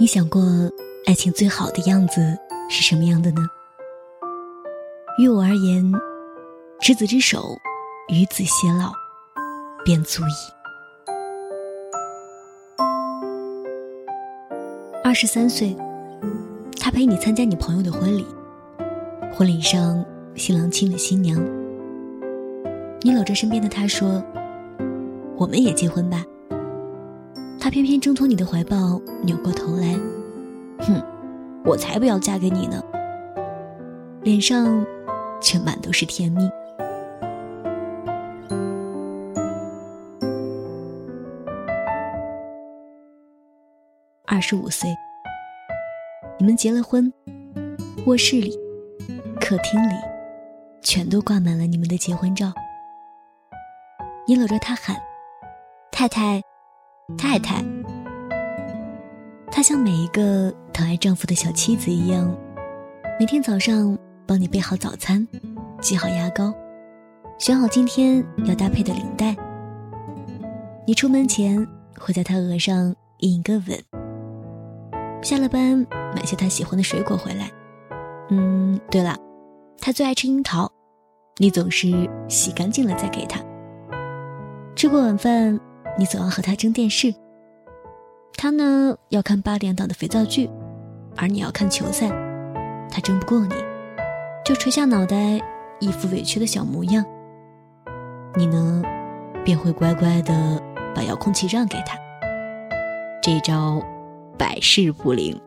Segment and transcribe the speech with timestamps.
[0.00, 0.42] 你想过
[1.04, 2.34] 爱情最好的样子
[2.70, 3.42] 是什么样的呢？
[5.18, 5.92] 于我而言，
[6.80, 7.44] 执子之手，
[8.08, 8.94] 与子偕老，
[9.84, 10.32] 便足矣。
[15.04, 15.76] 二十三岁，
[16.80, 18.24] 他陪你参加你朋友的婚礼，
[19.34, 20.02] 婚礼上
[20.34, 21.38] 新郎亲了新娘，
[23.02, 24.24] 你搂着身边的他说
[25.36, 26.24] ：“我们也结婚吧。”
[27.70, 29.94] 偏偏挣脱你的怀抱，扭过头来，
[30.80, 31.00] 哼，
[31.64, 32.82] 我才不要嫁给你呢。
[34.22, 34.84] 脸上
[35.40, 36.50] 却满都是甜蜜。
[44.26, 44.90] 二十五岁，
[46.38, 47.12] 你们结了婚，
[48.04, 48.50] 卧室里、
[49.40, 49.94] 客厅里，
[50.82, 52.52] 全都挂满了你们的结婚照。
[54.26, 54.96] 你搂着他喊
[55.92, 56.42] ：“太太。”
[57.16, 57.64] 太太，
[59.50, 62.34] 她像每一个疼爱丈夫的小妻子一样，
[63.18, 65.26] 每天早上帮你备好早餐，
[65.80, 66.52] 挤好牙膏，
[67.38, 69.36] 选好今天要搭配的领带。
[70.86, 71.66] 你出门前
[71.98, 73.78] 会在她额上印一个吻。
[75.22, 77.50] 下了班买些她喜欢的水果回来。
[78.30, 79.16] 嗯，对了，
[79.78, 80.70] 她最爱吃樱桃，
[81.36, 83.40] 你总是洗干净了再给她。
[84.74, 85.60] 吃过晚饭。
[86.00, 87.14] 你总要和他争电视，
[88.38, 90.48] 他呢要看八点档的肥皂剧，
[91.14, 92.08] 而你要看球赛，
[92.90, 93.54] 他争不过你，
[94.42, 95.38] 就垂下脑袋，
[95.78, 97.04] 一副委屈的小模样。
[98.34, 98.82] 你呢，
[99.44, 100.58] 便会乖乖的
[100.94, 101.98] 把遥控器让给他，
[103.22, 103.78] 这招
[104.38, 105.38] 百试不灵。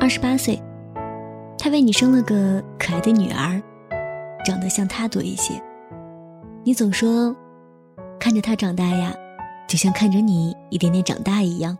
[0.00, 0.60] 二十八岁。
[1.62, 3.62] 他为你生了个可爱的女儿，
[4.46, 5.62] 长得像他多一些。
[6.64, 7.36] 你总说，
[8.18, 9.14] 看着他长大呀，
[9.68, 11.76] 就像看着你一点点长大一样，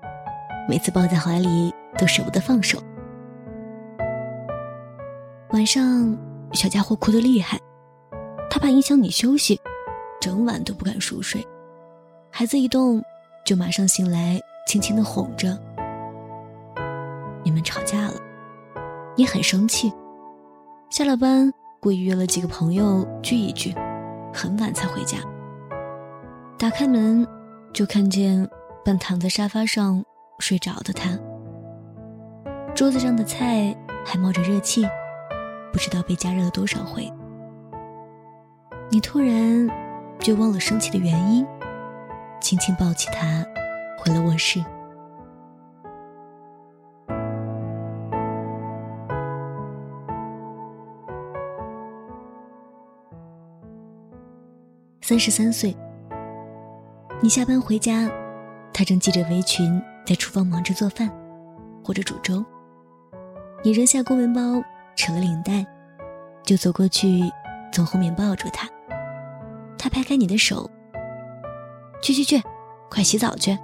[0.68, 2.78] 每次抱在怀里都舍不得放手。
[5.52, 6.14] 晚上，
[6.52, 7.58] 小家伙哭得厉害，
[8.50, 9.58] 他怕影响你休息，
[10.20, 11.42] 整晚都不敢熟睡。
[12.30, 13.02] 孩子一动，
[13.46, 15.58] 就马上醒来，轻轻的哄着。
[17.42, 18.09] 你们吵架了。
[19.20, 19.92] 你很生气，
[20.88, 23.74] 下了班故意约了几个朋友聚一聚，
[24.32, 25.18] 很晚才回家。
[26.58, 27.28] 打开门，
[27.70, 28.48] 就看见
[28.82, 30.02] 半躺在沙发上
[30.38, 31.10] 睡着的他。
[32.74, 33.76] 桌子上的菜
[34.06, 34.88] 还冒着热气，
[35.70, 37.06] 不知道被加热了多少回。
[38.88, 39.68] 你突然
[40.18, 41.46] 就忘了生气的原因，
[42.40, 43.44] 轻轻抱起他，
[43.98, 44.64] 回了卧室。
[55.10, 55.76] 三十三岁，
[57.20, 58.08] 你下班回家，
[58.72, 61.10] 他正系着围裙在厨房忙着做饭，
[61.82, 62.44] 或者煮粥。
[63.64, 64.62] 你扔下公文包，
[64.94, 65.66] 扯了领带，
[66.44, 67.28] 就走过去，
[67.72, 68.68] 从后面抱住他。
[69.76, 70.70] 他拍开你的手，
[72.00, 72.40] 去去去，
[72.88, 73.58] 快洗澡去，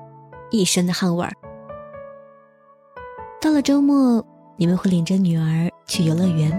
[0.51, 1.33] 一身的汗味儿。
[3.41, 4.21] 到了周末，
[4.57, 6.51] 你们会领着女儿去游乐园。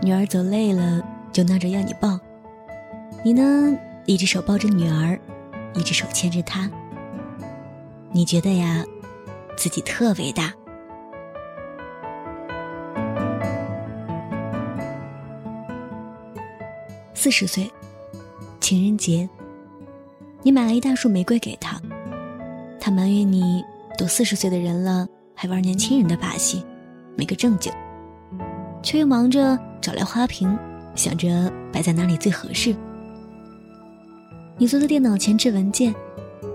[0.00, 1.02] 女儿走累了，
[1.32, 2.16] 就闹着要你抱。
[3.22, 3.78] 你呢？
[4.06, 5.18] 一只手抱着女儿，
[5.74, 6.70] 一只手牵着她。
[8.12, 8.84] 你觉得呀，
[9.56, 10.52] 自己特伟大。
[17.14, 17.70] 四十岁，
[18.60, 19.26] 情人节，
[20.42, 21.80] 你买了一大束玫瑰给他，
[22.78, 23.64] 他埋怨你
[23.96, 26.62] 都四十岁的人了，还玩年轻人的把戏，
[27.16, 27.72] 没个正经，
[28.82, 30.54] 却又忙着找来花瓶，
[30.94, 32.76] 想着摆在哪里最合适。
[34.56, 35.92] 你坐在电脑前置文件，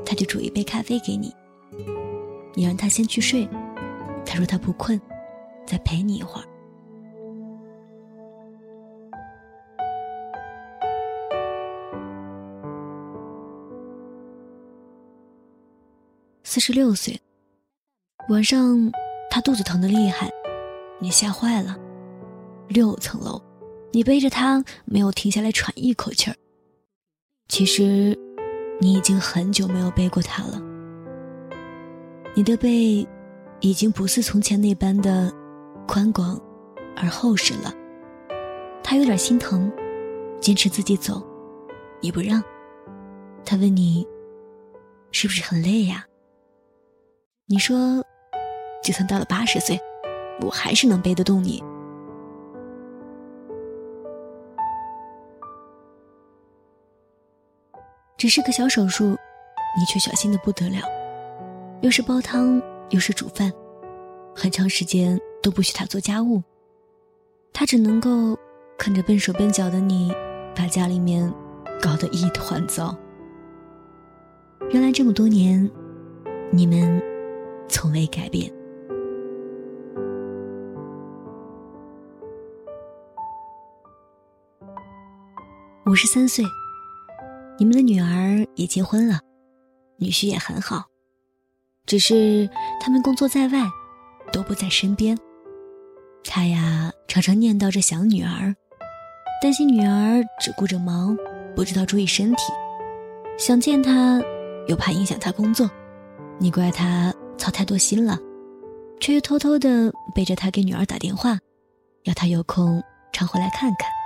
[0.05, 1.35] 他就煮一杯咖啡给你。
[2.53, 3.47] 你让他先去睡，
[4.25, 4.99] 他说他不困，
[5.65, 6.47] 再陪你一会儿。
[16.43, 17.19] 四十六岁，
[18.29, 18.91] 晚上
[19.29, 20.29] 他肚子疼的厉害，
[20.99, 21.77] 你吓坏了。
[22.69, 23.41] 六层楼，
[23.91, 26.35] 你背着他没有停下来喘一口气儿。
[27.49, 28.15] 其实，
[28.79, 30.61] 你已经很久没有背过他了。
[32.35, 33.05] 你的背，
[33.59, 35.33] 已经不是从前那般的
[35.87, 36.39] 宽广
[36.95, 37.73] 而厚实了。
[38.83, 39.69] 他有点心疼，
[40.39, 41.25] 坚持自己走，
[41.99, 42.41] 你不让。
[43.43, 44.07] 他问你，
[45.11, 46.05] 是不是很累呀？
[47.47, 47.75] 你说，
[48.83, 49.77] 就算到了八十岁，
[50.41, 51.63] 我还是能背得动你。
[58.19, 59.11] 只是个小手术，
[59.77, 60.81] 你却小心的不得了，
[61.81, 63.49] 又是煲汤又是煮饭，
[64.35, 66.43] 很长时间都不许他做家务，
[67.53, 68.37] 他只能够
[68.77, 70.13] 看着笨手笨脚的你，
[70.53, 71.33] 把家里面
[71.81, 72.93] 搞得一团糟。
[74.71, 75.71] 原来这么多年，
[76.51, 77.01] 你们
[77.69, 78.51] 从未改变。
[85.85, 86.43] 五十三岁，
[87.59, 89.19] 你们的女儿也结婚了，
[89.97, 90.85] 女婿也很好，
[91.85, 93.69] 只是他们工作在外，
[94.31, 95.17] 都不在身边。
[96.23, 98.55] 他呀，常常念叨着想女儿，
[99.41, 101.17] 担心女儿只顾着忙，
[101.53, 102.43] 不知道注意身体，
[103.37, 104.21] 想见她，
[104.69, 105.69] 又怕影响他工作。
[106.37, 108.17] 你怪他操太多心了，
[109.01, 111.37] 却又偷偷的背着他给女儿打电话，
[112.05, 112.81] 要他有空
[113.11, 113.98] 常回来看看。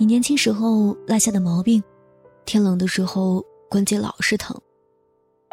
[0.00, 1.84] 你年轻时候落下的毛病，
[2.46, 4.58] 天冷的时候关节老是疼，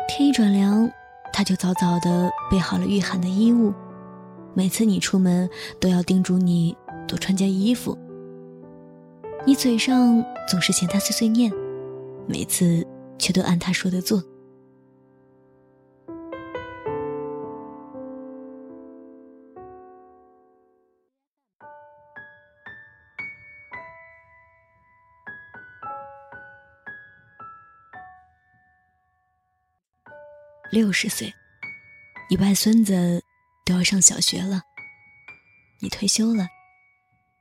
[0.07, 0.89] 天一转凉，
[1.33, 3.73] 他就早早的备好了御寒的衣物，
[4.53, 5.49] 每次你出门
[5.81, 6.73] 都要叮嘱你
[7.05, 7.97] 多穿件衣服。
[9.45, 11.51] 你嘴上总是嫌他碎碎念，
[12.25, 12.88] 每次
[13.19, 14.23] 却都按他说的做。
[30.69, 31.34] 六十岁，
[32.30, 33.24] 你外孙子
[33.66, 34.62] 都要上小学了。
[35.80, 36.46] 你退休了，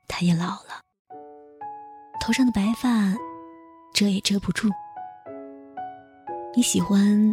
[0.07, 0.81] 他也老了，
[2.21, 3.17] 头上的白发
[3.93, 4.69] 遮也遮不住。
[6.55, 7.33] 你喜欢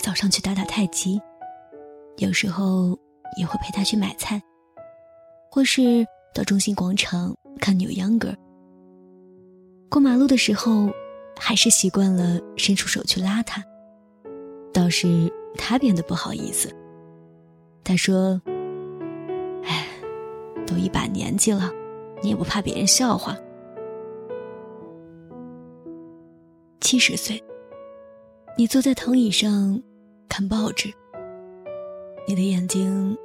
[0.00, 1.20] 早上去打打太极，
[2.16, 2.98] 有时候
[3.36, 4.40] 也会陪他去买菜，
[5.50, 8.34] 或是到中心广场看扭秧歌。
[9.90, 10.90] 过马路的时候，
[11.38, 13.62] 还是习惯了伸出手去拉他。
[14.96, 16.72] 是他变得不好意思。
[17.82, 18.40] 他说
[19.66, 19.88] ：“哎，
[20.64, 21.68] 都一把年纪了，
[22.22, 23.36] 你也不怕别人笑话？”
[26.80, 27.42] 七十岁，
[28.56, 29.82] 你坐在藤椅上
[30.28, 30.92] 看报纸，
[32.28, 33.18] 你的眼睛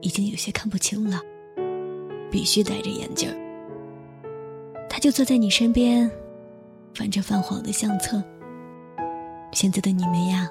[0.00, 1.20] 已经有些看不清了，
[2.30, 3.28] 必须戴着眼镜。
[4.88, 6.08] 他就坐在你身边，
[6.94, 8.22] 翻着泛黄的相册。
[9.52, 10.48] 现在的你们呀。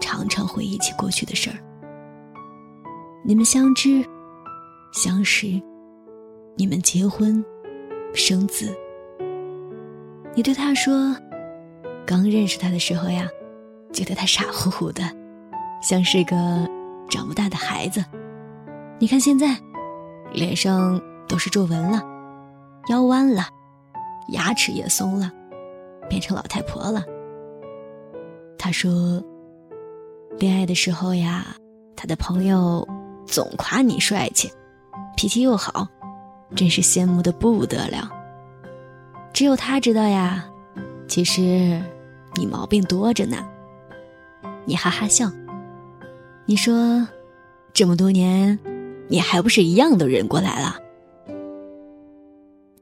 [0.00, 1.56] 常常回忆起过去的事儿。
[3.24, 4.04] 你们相知、
[4.92, 5.60] 相识，
[6.56, 7.44] 你们结婚、
[8.14, 8.72] 生子。
[10.34, 11.16] 你对他说
[12.06, 13.26] ：“刚认识他的时候呀，
[13.92, 15.02] 觉得他傻乎乎的，
[15.82, 16.36] 像是个
[17.10, 18.04] 长不大的孩子。
[18.98, 19.56] 你看现在，
[20.32, 22.02] 脸上都是皱纹了，
[22.88, 23.48] 腰弯了，
[24.32, 25.32] 牙齿也松了，
[26.08, 27.02] 变成老太婆了。”
[28.56, 29.20] 他说。
[30.38, 31.56] 恋爱的时候呀，
[31.96, 32.86] 他的朋友
[33.26, 34.52] 总夸你帅气，
[35.16, 35.88] 脾气又好，
[36.54, 38.10] 真是羡慕的不得了。
[39.32, 40.46] 只有他知道呀，
[41.08, 41.82] 其实
[42.34, 43.38] 你毛病多着呢。
[44.66, 45.30] 你哈哈笑，
[46.44, 47.06] 你说
[47.72, 48.58] 这么多年，
[49.08, 50.76] 你还不是一样都忍过来了？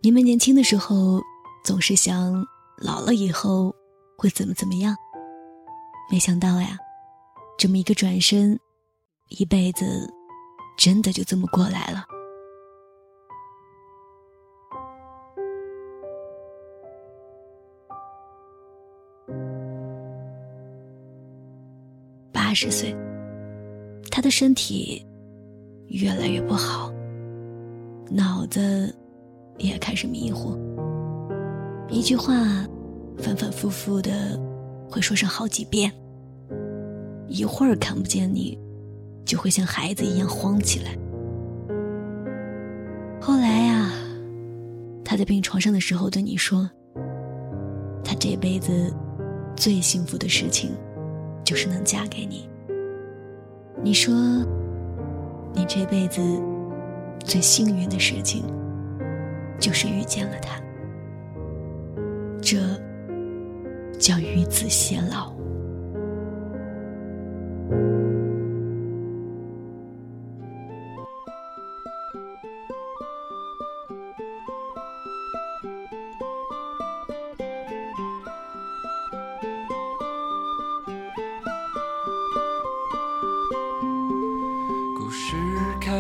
[0.01, 1.23] 你们年轻的时候
[1.65, 2.45] 总是想
[2.79, 3.73] 老了以后
[4.19, 4.97] 会怎么怎么样，
[6.11, 6.77] 没想到呀。
[7.57, 8.59] 这么一个转身，
[9.29, 9.85] 一辈子
[10.77, 12.05] 真的就这么过来了。
[22.33, 22.95] 八十岁，
[24.11, 25.05] 他的身体
[25.87, 26.93] 越来越不好，
[28.11, 28.95] 脑子
[29.59, 30.57] 也开始迷糊，
[31.89, 32.35] 一句话
[33.19, 34.39] 反反复复的
[34.91, 35.91] 会说上好几遍。
[37.27, 38.59] 一会儿看不见你，
[39.25, 40.97] 就会像孩子一样慌起来。
[43.21, 43.91] 后来呀，
[45.05, 46.71] 他在病床上的时候对你说
[48.05, 48.95] ：“他这辈子
[49.57, 50.73] 最幸福的事情，
[51.45, 52.49] 就是能嫁给你。”
[53.83, 54.15] 你说
[55.53, 56.21] ：“你这辈子
[57.25, 58.45] 最幸运的事情，
[59.59, 60.61] 就是遇见了他。”
[62.41, 62.59] 这
[63.99, 65.34] 叫与子偕老。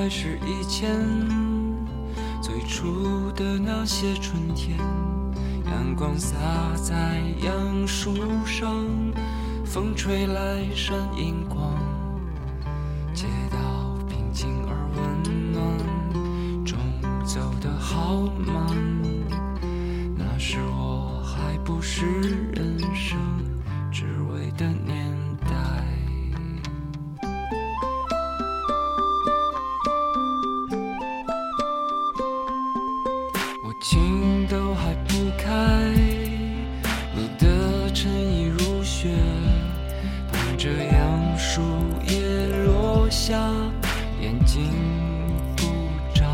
[0.04, 1.00] 还是以前，
[2.42, 4.76] 最初的那些春天，
[5.64, 6.36] 阳光洒
[6.76, 8.84] 在杨树上，
[9.64, 11.74] 风吹来闪银光，
[43.26, 43.32] 下，
[44.20, 44.70] 眼睛
[45.56, 45.64] 不
[46.14, 46.26] 眨，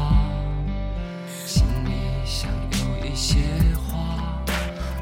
[1.46, 1.92] 心里
[2.24, 3.38] 想有一些
[3.76, 4.42] 话，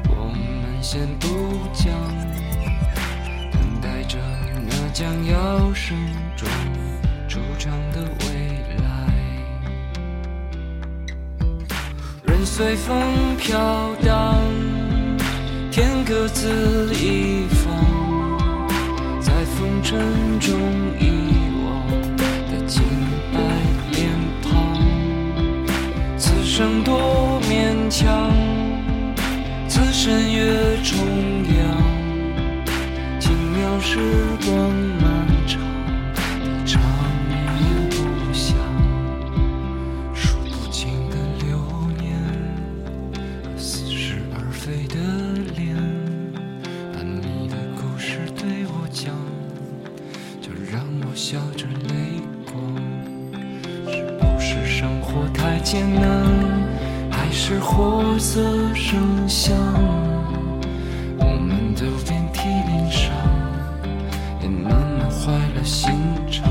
[0.07, 1.27] 我们先不
[1.73, 1.91] 讲，
[3.51, 4.19] 等待着
[4.67, 5.97] 那将要盛
[6.37, 6.47] 装
[7.27, 8.25] 出场的未
[8.83, 8.85] 来。
[12.27, 14.37] 任随风飘荡，
[15.71, 17.58] 天各自一方，
[44.69, 44.97] 灰的
[45.57, 45.75] 脸
[46.93, 49.15] 把你的故事对我讲
[50.39, 52.55] 就让我笑着泪光
[53.87, 56.23] 是不是生活太艰难
[57.09, 58.43] 还是活色
[58.75, 59.57] 生香。
[61.17, 63.11] 我们都遍体鳞伤
[64.39, 65.91] 也慢慢坏了心
[66.29, 66.47] 肠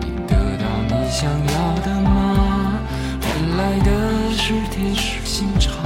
[0.00, 2.80] 你得到你想要的吗？
[3.20, 5.79] 换来的是铁石心肠。